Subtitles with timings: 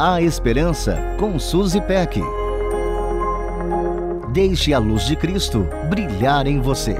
[0.00, 2.20] A Esperança com Suzy Peck.
[4.32, 6.94] Deixe a luz de Cristo brilhar em você.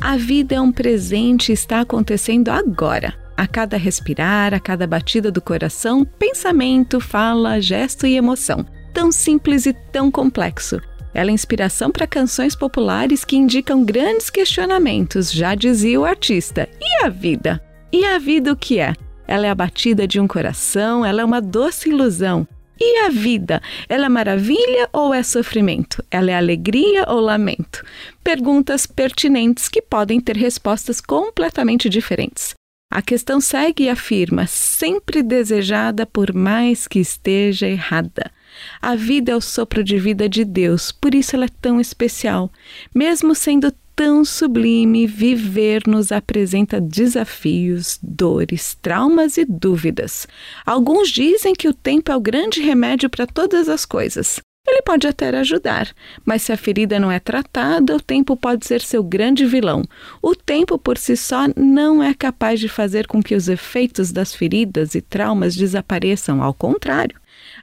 [0.00, 3.14] A vida é um presente e está acontecendo agora.
[3.36, 8.66] A cada respirar, a cada batida do coração, pensamento, fala, gesto e emoção.
[8.92, 10.80] Tão simples e tão complexo.
[11.14, 16.68] Ela é inspiração para canções populares que indicam grandes questionamentos, já dizia o artista.
[16.80, 17.62] E a vida?
[17.92, 18.94] E a vida o que é?
[19.26, 22.46] Ela é a batida de um coração, ela é uma doce ilusão.
[22.80, 23.60] E a vida?
[23.88, 26.02] Ela é maravilha ou é sofrimento?
[26.10, 27.84] Ela é alegria ou lamento?
[28.22, 32.54] Perguntas pertinentes que podem ter respostas completamente diferentes.
[32.90, 38.30] A questão segue e afirma: sempre desejada por mais que esteja errada.
[38.80, 42.50] A vida é o sopro de vida de Deus, por isso ela é tão especial.
[42.94, 50.28] Mesmo sendo tão sublime, viver nos apresenta desafios, dores, traumas e dúvidas.
[50.64, 54.40] Alguns dizem que o tempo é o grande remédio para todas as coisas.
[54.68, 55.88] Ele pode até ajudar,
[56.24, 59.82] mas se a ferida não é tratada, o tempo pode ser seu grande vilão.
[60.22, 64.34] O tempo por si só não é capaz de fazer com que os efeitos das
[64.34, 67.18] feridas e traumas desapareçam, ao contrário.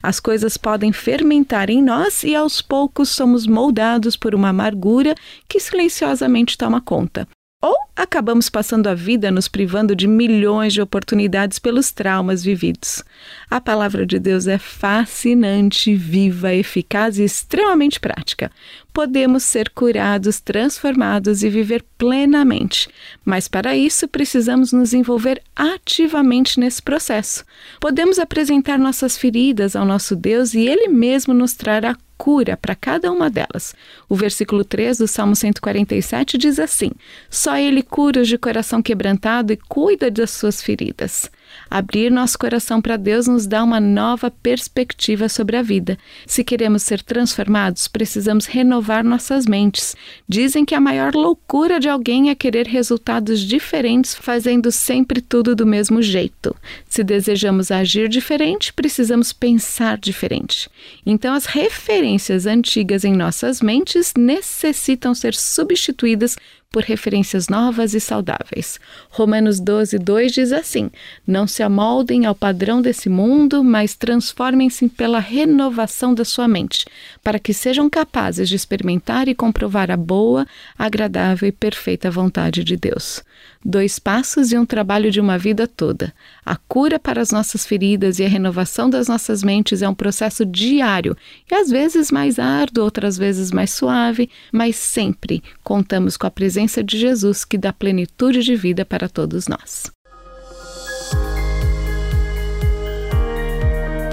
[0.05, 5.15] As coisas podem fermentar em nós e aos poucos somos moldados por uma amargura
[5.49, 7.27] que silenciosamente toma conta.
[7.59, 13.03] Ou acabamos passando a vida nos privando de milhões de oportunidades pelos traumas vividos.
[13.49, 18.51] A palavra de Deus é fascinante, viva, eficaz e extremamente prática.
[18.93, 22.89] Podemos ser curados, transformados e viver plenamente,
[23.23, 27.45] mas para isso precisamos nos envolver ativamente nesse processo.
[27.79, 33.11] Podemos apresentar nossas feridas ao nosso Deus e Ele mesmo nos trará cura para cada
[33.11, 33.75] uma delas.
[34.07, 36.91] O versículo 3 do Salmo 147 diz assim:
[37.29, 41.31] Só Ele cura de coração quebrantado e cuida das suas feridas.
[41.69, 45.97] Abrir nosso coração para Deus nos dá uma nova perspectiva sobre a vida.
[46.25, 49.95] Se queremos ser transformados, precisamos renovar nossas mentes.
[50.27, 55.65] Dizem que a maior loucura de alguém é querer resultados diferentes, fazendo sempre tudo do
[55.65, 56.55] mesmo jeito.
[56.87, 60.69] Se desejamos agir diferente, precisamos pensar diferente.
[61.05, 66.35] Então, as referências antigas em nossas mentes necessitam ser substituídas
[66.71, 68.79] por referências novas e saudáveis.
[69.09, 70.91] Romanos 12, 2 diz assim:
[71.25, 76.85] Não se amoldem ao padrão desse mundo, mas transformem-se pela renovação da sua mente,
[77.23, 80.45] para que sejam capazes de experimentar e comprovar a boa,
[80.77, 83.23] agradável e perfeita vontade de Deus.
[83.67, 86.13] Dois passos e um trabalho de uma vida toda.
[86.45, 90.45] A cura para as nossas feridas e a renovação das nossas mentes é um processo
[90.45, 91.17] diário
[91.49, 96.83] e às vezes mais árduo, outras vezes mais suave, mas sempre contamos com a presença
[96.83, 99.91] de Jesus que dá plenitude de vida para todos nós.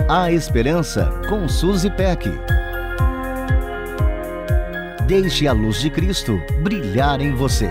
[0.08, 2.26] A Esperança com Suzy Peck.
[5.06, 7.70] Deixe a luz de Cristo brilhar em você.